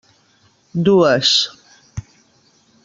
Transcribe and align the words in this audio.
Dues. 0.87 1.31